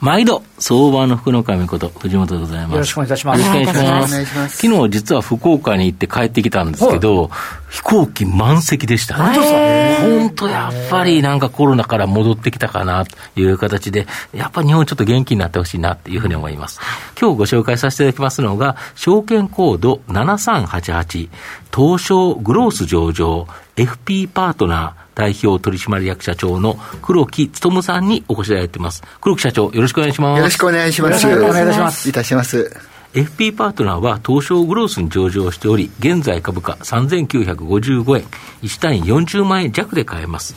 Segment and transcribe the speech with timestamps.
[0.00, 2.72] 毎度、相場の福の神こと、藤本でございます。
[2.72, 3.40] よろしくお願いいたします。
[3.40, 4.56] よろしくお願いします。
[4.58, 7.30] 昨日実は福岡に行って帰ってきたんですけど、
[7.76, 9.16] 飛行機満席でした。
[9.16, 16.80] 本当やっぱりなんかコロナから戻ってきたかなという形で、やっぱり日本ちょっと元気になってほしいなっていうふうに思います。
[17.20, 21.28] 今日ご紹介させていただきますのが、証券コード7388、
[21.74, 23.46] 東証グロース上場、
[23.76, 29.02] FP パートナー、代表取締役社長の黒木勉さんにお越しいただいています。
[29.20, 30.38] 黒木社長、よろしくお願いします。
[30.38, 31.26] よろしくお願いします。
[31.26, 32.08] よろしくお願いいたします。
[32.08, 32.95] いたします。
[33.16, 38.24] FP パートナーは東証グロースに上場しており、現在株価3955円、
[38.60, 40.54] 1単位40万円弱で買えます。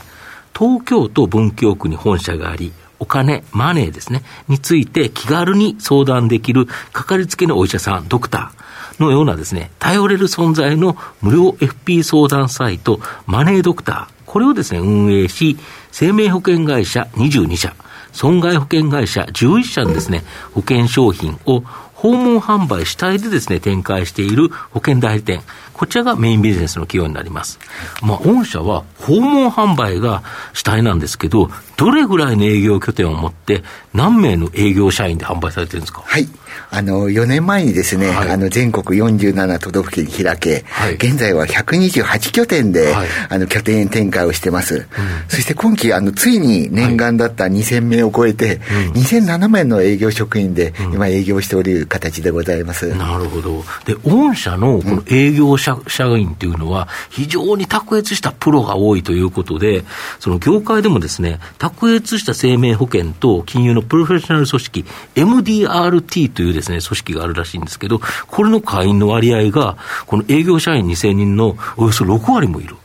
[0.53, 15.57] 東京都文京区に本社があり、お金、マネーですね、について気軽に相談できるかかりつけのお医者さん、ドクターのようなですね、頼れる存在の無料 FP 相談サイト、マネードクター、これをですね、運営し、
[15.93, 17.73] 生命保険会社22社、
[18.11, 21.63] 損害保険会社11社のですね、保険商品を
[22.01, 25.41] 訪問販売主体でですね、展開している保険代理店。
[25.73, 27.59] こちらがメインビジネスの企業になります。
[28.01, 36.01] まあ、御社は訪問販売が主体なんですけど、どれぐらいの営業拠点を持って、何名の営業社員で販売されてるんですか？
[36.05, 36.27] はい。
[36.69, 44.75] あの、4年前にですね、はい、あの、全国47都道府県に開け、はい、現在は128拠点で、はい、あの、拠点展開をしてます。
[44.75, 44.85] うん、
[45.27, 52.87] そして今期、あの、ついに念願だった2000名を超えて、うん、2007名の営業職員で、今営業しておる形でございます。
[52.87, 53.63] うん、なるほど。
[53.85, 59.83] で、御社のこの営業社,、社員っていうのは、非常に卓越したプロが多いということで、
[60.19, 64.85] その業界でもですね、卓越した生命保険と金融のプロフェッショナル組織、
[65.15, 72.75] MDRT というですね、組織があるらしいんですけど、これの会員の割合が、この営業社員2000人のおよそ6割もいる。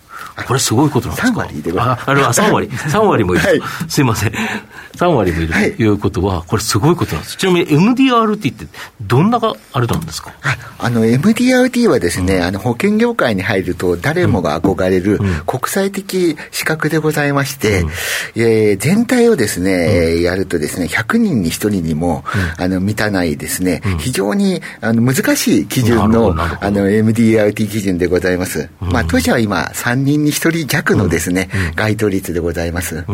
[0.47, 2.69] これすごいことなんですか ?3 割であ、あれは3割。
[2.69, 3.45] 3割もいる。
[3.45, 4.33] はい、すいません。
[4.97, 5.87] 3割もいるとい。
[5.89, 7.37] うことは、これすごいことなんです。
[7.37, 8.67] ちなみに MDRT って
[9.01, 10.33] どんながあれなんですか？
[10.79, 17.91] あの MDRT はですね、うん、あの保険業界に入ると誰もが憧れる国際的資格でございまして、うん、
[18.37, 22.25] えー、全体をですね、うん、やるとですね、100人に1人にも、
[22.59, 28.69] あの満たないですね、非常にあの難しい基準のあの MDRT 基準でございます。
[28.81, 33.05] まあ当社は今3人に1人弱のですね、該当率でございます。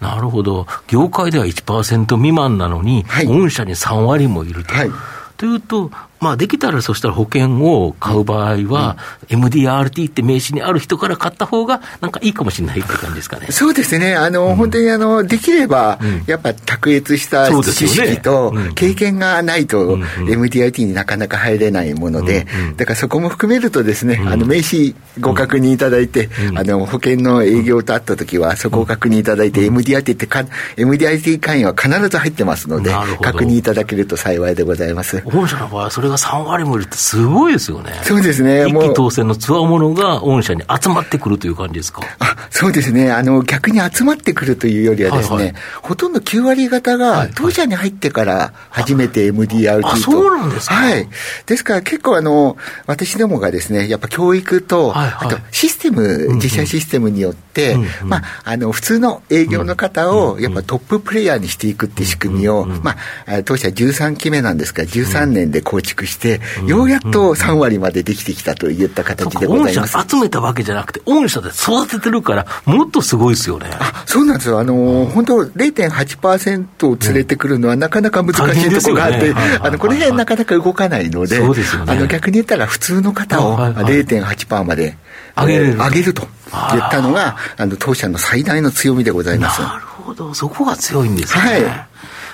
[0.00, 0.66] なるほど。
[0.86, 4.74] 業界では1%未満なのに、はい、御社に3割もいると。
[4.74, 4.90] はい
[5.38, 5.90] というと、
[6.20, 8.96] まあ、できたらそしたら保険を買う場合は、
[9.28, 13.46] MDRT って名刺にある人から買った方が、なんかいいかもしれないって感じですかね。
[13.50, 14.14] そうですね。
[14.16, 22.46] あの、うん、本当にあの、できれば、やっぱ卓越した知識と経験がないと、MDRT になかなか入れないもので、
[22.76, 30.44] だからそこも含めるとですね、あの、名刺ご確認いただいて、あの、保険の営業とあった時は、そこを確認いただいて、MDRT ってか、
[30.76, 32.90] MDRT 会員は必ず入ってますので、
[33.22, 35.20] 確認いただけると幸いでございます。
[35.22, 37.92] 本社の場合はそれが3割もいるってすごいですよね。
[38.02, 38.66] そうですね。
[38.66, 42.02] 一気当選のつわものが御社に集まってくるという感じですか？
[42.18, 43.12] あそうですね。
[43.12, 49.88] あの、逆に集まってくるというよりはですね、はいはい、ほとんど9割方が当社に入ってから初めて MDRT と。
[49.88, 50.74] あ、そうなんですか？
[50.74, 51.08] はい。
[51.46, 62.96] ですから結構あの、私どもがですね、やっぱ教育と、はいはい、あとシステム、自社システムによって、うんうん、まあ、あの、普通の営業の方をやっぱトッププレイヤーにしていくっていう仕組みを、ま
[63.26, 69.96] あ、当社13期目なんですが、13年で構築して、ようやっと3割までできてきたといった形でございます。
[69.96, 73.70] 御社集めたわけじゃなくて、御社で育ててるから、もっとすごいですよね。
[73.72, 74.58] あそうなんですよ。
[74.58, 84.96] あの、本当0.8%を連れてくるのはなかなか難しいところがあって、あの、この辺なかなか動かないので、あの逆に言ったら普通の方を0.8%まで
[85.36, 86.26] 上げる上げると
[86.72, 89.60] 言ったのが、あの、当社の最大の強みでございます。
[89.62, 90.34] なるほど。
[90.34, 91.40] そこが強いんですね。
[91.40, 91.88] はい。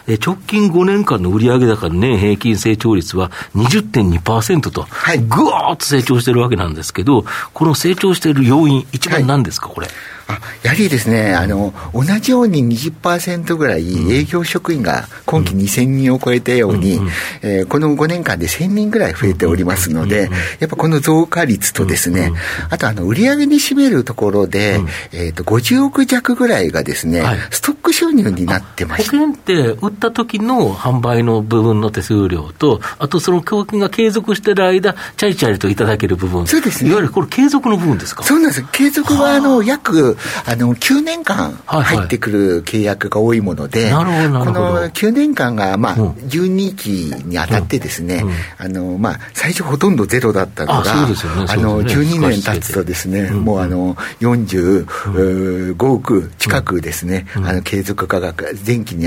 [0.07, 9.89] 直近5年間の売上高の年平均成長率は20.2%と、はい、ぐわーっと成長してるわけなんですけど、この成長している要因、一番何ですか、はい、これ？
[10.27, 17.09] あやはりですね、あの同じように20%ぐらい営業職員が今期2000人を超えたように、うん
[17.43, 20.31] えー、この5年間で1000人ぐらい増えておりますので、
[20.61, 22.33] やっぱこの増加率とですね、
[22.71, 24.81] あとあの売上に占めるところで、
[25.13, 38.23] えー、と50億弱ぐらいがですね、はい、ストック収入になってまし保険って売った時の販売の部分の手数料と、あとその供給が継続している間、チャリチャリといただける部分、そうですね、いわゆるこれ、継続の部分ですか？
[38.23, 40.14] そうなんです、継続はあの約
[40.47, 46.89] あの9年間入ってくる契約が多いもので、この9年間が、まあ、12期
[47.27, 48.25] にあたってですね、
[48.59, 59.07] あのまあ、最初ほとんどゼロだったのが、あの12年経つとですね、もうあの45億近くですね、あの継続価格、前期に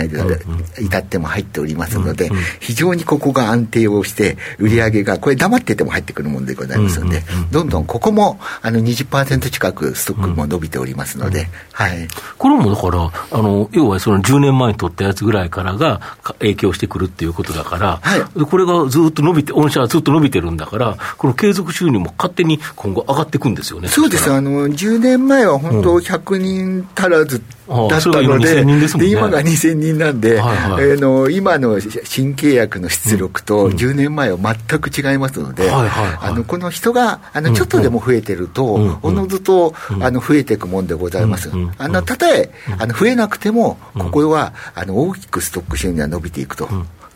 [0.79, 12.07] 至っても入っておりますので、非常にここが安定をして、売上が、これ黙ってても入ってくるものでございますので、どんどんここもあの20%近くストックも伸びておりますので、はい、
[12.37, 15.99] これもだから、あの要はその10年前に取ったやつぐらいからが
[16.39, 23.87] 影響してくるっていうことだから、はい、これがずっと伸びて、御社はずっと伸びてるんだから、この継続収入も勝手に今後上がっていくんですよね。
[23.87, 24.31] そうです。
[24.31, 41.51] あの10年前は本当100人足らずだったので、で今が2000人なんで、はいはの今の新契約の出力と10年前は全く違いますので、あのこの人があのちょっとでも増えてると、おのずとあの増えていくもんでございます。
[41.77, 42.49] あのたとえ
[42.79, 46.67] あの増えなくても、ここはあの大きくストック収入が伸びていくと。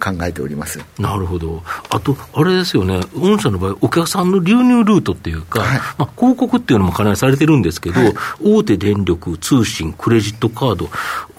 [0.01, 0.79] 考えております。
[0.97, 8.13] なるほど、あと、あれですよね、御社の場合、お客さんの流入ルートっていうか、はい、まあ、広告っていうのもかなりされてるんですけど、はい、
[8.43, 10.89] 大手電力、通信、クレジットカード、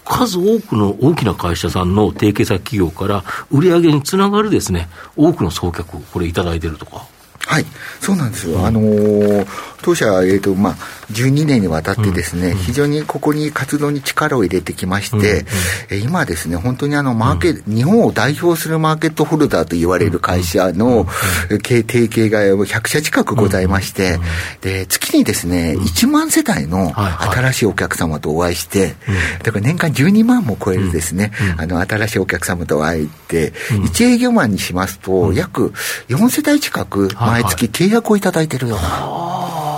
[0.05, 4.87] 数多くの大きな会社さんの提携先企業から売上につながるですね、
[5.17, 7.05] 多くの送客、これ、いただいてるとか。
[7.45, 7.65] はい、
[7.99, 8.59] そうなんですよ。
[8.59, 9.47] うん、あのー、
[9.81, 10.75] 当社は、えっ、ー、と、まあ、
[11.13, 15.45] 12年にわたってですね、うん、非常にここに活動に力を入れてきまして、
[15.91, 21.07] うん、今ですね、本当にあの、マーケット、日本を代表するマーケットホルダーと言われる会社の、
[21.49, 24.19] 提携が100社近くございまして、
[24.61, 28.95] で、月にですね、1万世帯の新しいお客様とお会いして、
[29.43, 35.73] だから年間12万も超えるですね、あの、新しいお客様とお会いって、1営業マンにしますと、約
[36.07, 39.72] 4世帯近く、毎月契約をいただいてるような。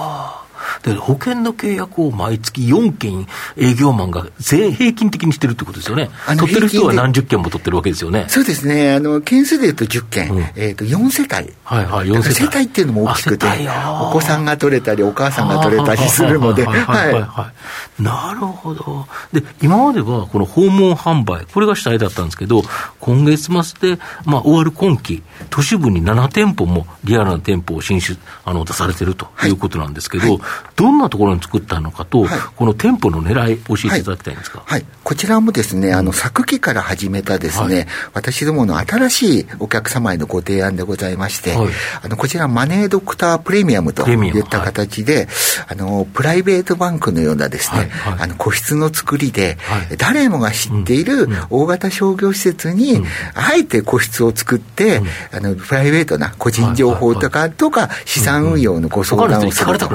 [0.93, 3.27] で保険の契約を毎月4件
[3.57, 6.09] 営業マンが全平均的にしてるってことですよね。
[6.37, 8.25] 取ってる人は何十件も取ってるわけですよね。
[8.27, 8.93] そうですね。
[8.93, 11.53] あの、件数でいうと10件、うん、えっ、ー、と、4世帯。
[11.63, 12.33] はいはい、4世帯。
[12.35, 17.51] 世帯っていうのも大きくて、お子さんが取れたり、お母さんが取れたりするので、はいは
[17.99, 18.03] い。
[18.03, 19.07] なるほど。
[19.33, 22.61] で、今まではこの訪問販売、これが主体だったんですけど、
[22.99, 30.41] 今月末で、まあ、終わる今期、都市部に7店舗もリアルな店舗を進出、あの、出されてるということなんですけど、はい
[30.75, 41.56] どんなところに作ったのかと、はい、この店舗の狙い、教えていただきたいんですか、はい、はい、こちらもですね、あの昨期から始めたですね、はい、私どもの新しいお客様へのご提案でございまして、
[42.01, 45.27] あのこちら、マネードクタープレミアムといった形で、
[45.68, 47.89] あのプライベートバンクのようなですね、
[48.19, 49.57] あの個室の作りで、
[49.98, 53.01] 誰もが知っている大型商業施設に、
[53.33, 55.01] あえて個室を作って、
[55.31, 59.89] あのプライベートな個人情報とか、とか資産運用のご相談をすると。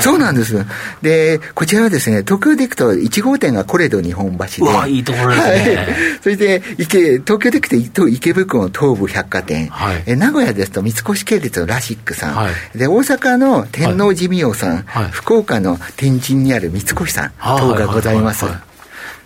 [0.00, 0.64] そうなんです。
[1.02, 4.70] で、こちらはですね、東京で行くと1号店がコレド日本橋で。
[4.70, 5.76] うわ、いいところですね。
[5.76, 5.86] はい、
[6.22, 9.68] それで、池、東京で行くと池袋の東武百貨店。
[9.68, 12.36] はい、え名古屋ですと三越系列のラシックさん。
[12.36, 14.82] はい、で、大阪の天王寺美容さん。
[14.82, 18.44] はい、福岡の天神にある三越さん等がございます。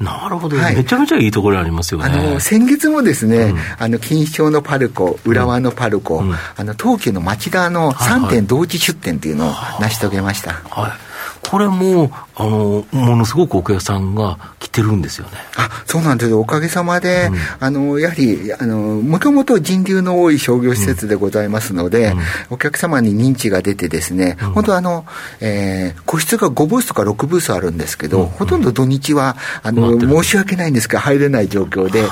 [0.01, 2.07] なるほど、はい、めちゃめちゃいいところありますよね。
[2.07, 10.53] あの先月もですね、うん、あの錦糸町のパルコ、浦和のパルコ、うん、あの東急の町田の3店同時出店というのを成し遂げました。
[10.53, 10.93] はい。
[11.49, 15.33] これも、あの、ものすごくお客さんが来てるんですよね。
[15.57, 25.07] あ、そうなんですおかげさまで、うん、あの、やはり、あの、もともと人流の多い商業施設でございますので、うん、お客様に認知が出てですね、うん、本当あの、
[25.41, 32.05] えー、個室が5ブースとか6ブースあるんですけど、ほとんど土日は、あの、申し訳ないんですが、入れない状況で、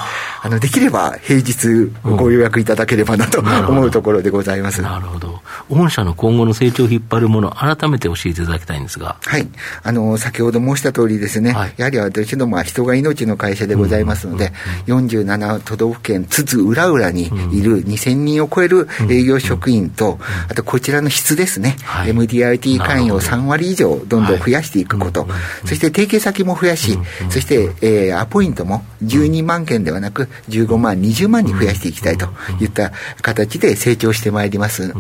[0.43, 4.83] あの、できれば平日ご予約いただければなと思うところでございます。
[4.83, 5.41] なるほど。
[5.69, 9.17] 御社の今後の成長を引っ張るもの、改めて教えていただきたいんですが。
[9.25, 9.49] はい。
[9.83, 14.53] あの、先ほど申した通りですね、はい、やはり私どもは人が命の会社でございますので、
[14.89, 25.27] うんうん、47都道府県津々浦々にいる2000人を超える営業職員と、あとこちらの質ですね、はい、MDRT 会員を3割以上どんどん増やしていくこと、
[25.65, 26.99] そして提携先も増やし、
[27.31, 32.29] そして、えー、アポイントも12万件ではなく15万、20万に増やしていきたいと
[32.61, 34.93] いった形で成長してまいります。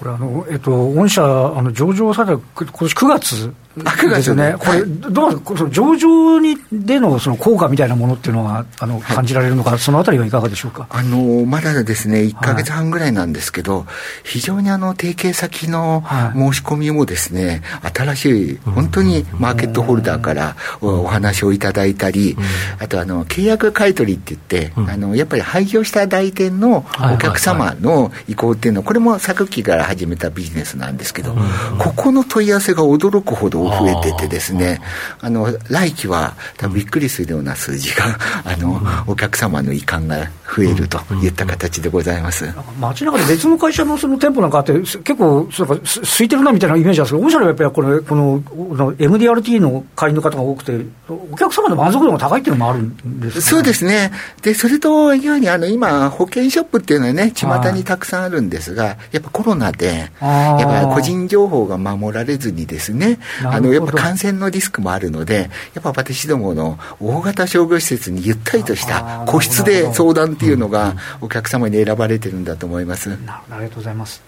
[0.00, 10.88] これあの、えっと、御社、あの上場された今年9月ですよね、これ、どうこの上場にでのその効果みたいなものっていうのはあの感じられるのか、そのあたりはいかがでしょうか？
[10.90, 13.86] あのまだですね、1か月半ぐらいなんですけど、はい、
[14.24, 16.02] 非常にあの提携先の
[16.34, 17.62] 申し込みもですね、
[17.94, 22.36] 新しい、本当にマーケットホルダーからお話をいただいたり、
[22.80, 26.84] あとあの契約買取って言って、あのやっぱり廃業した代理店の
[27.14, 31.36] お客様の意向っていうのは、これも昨期から始めたビジネスなんですけど、
[31.78, 34.80] ここの問い合わせが驚くほど増えててですね、
[35.20, 42.44] あの、来期は多分びっくりするような数字が、あの、お客様の遺憾が増えるといった形でございます。
[42.80, 54.12] 街中で別の会社のその店舗なんかあって、結構、そうか、空いてるなみたいなイメージなんですけど、御社のやっぱりこの、この、この MDRT の会員の方が多くて、お客様の満足度が高いっていうのもあるんです、ね、そうですね。
[54.42, 73.10] で、それと、いわゆるあの、今、保険ショップっていうのはね、巷にたくさんあるんですが、やっぱコロナで、やっぱ個人情報が守られずにですね、あの、やっぱ感染のリスクもあるので、やっぱ私どもの大型商業施設にゆったりとした個室で相談っていうのが、お客様に選ばれてるんだと思います。
[73.10, 74.22] ありがとうございます。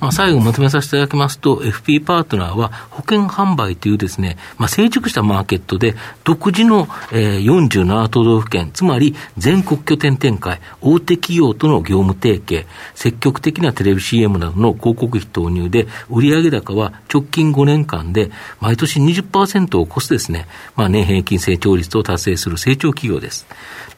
[0.00, 23.46] まあ、最後まとめさせていただきますと、FP パートナーは保険販売というですね、まあ、成熟したマーケットで、独自の、えー、47都道府県、つまり全国拠点展開、大手企業との業務提携、積極的なテレビ CM などの広告費投入で、売上高は直近5年間で、毎年20%を超すですね、まあ、年平均成長率を達成する成長企業です。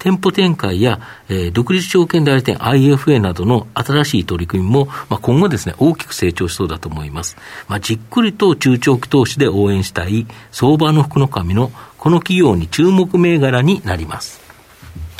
[0.00, 7.36] 店舗展開や、えー、独立証券代理店 IFA などの新しい取り組みも、まあ、今後ですね、大きく成長しそうだと思います。
[7.68, 14.40] まあ、じっくりと中長期投資で応援したい相場の福の神のこの企業に注目銘柄になります。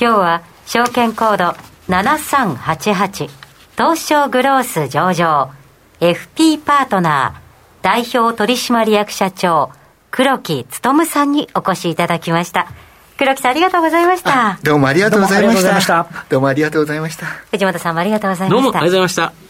[0.00, 1.56] 今日は証券コード
[1.88, 3.28] 7388
[3.76, 5.50] 東証グロース上場
[6.00, 7.50] FP パートナー
[7.82, 9.70] 代表取締役社長
[10.10, 12.68] 黒木勉さんにお越しいただきました。
[13.16, 14.58] 黒木さんありがとうございました。
[14.62, 16.06] どうもありがとうございました。
[16.28, 17.26] どうもありがとうございました。
[17.50, 18.62] 藤本さんもありがとうございました。
[18.62, 19.49] どうもありがとうございました。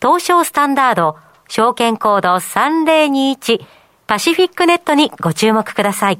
[0.00, 1.16] 東証スタンダード、
[1.48, 3.66] 証券コード3021
[4.06, 6.18] パシフィックネットにご注目ください。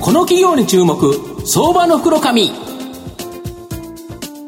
[0.00, 1.14] この企業に注目、
[1.46, 2.50] 相場の袋紙。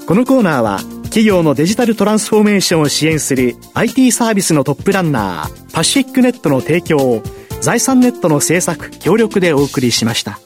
[0.06, 7.22] このコーナーは企業のデジタルトランスフォーメーションを支援する IT サービスのトップランナーパシフィックネットの提供を
[7.60, 10.40] 財産ネットの制作協力でお送りしました。